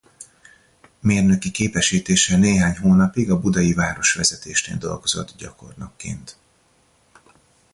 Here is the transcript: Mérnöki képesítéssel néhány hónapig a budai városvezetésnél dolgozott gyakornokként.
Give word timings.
Mérnöki 0.99 1.51
képesítéssel 1.51 2.39
néhány 2.39 2.77
hónapig 2.77 3.31
a 3.31 3.39
budai 3.39 3.73
városvezetésnél 3.73 4.77
dolgozott 4.77 5.35
gyakornokként. 5.37 6.37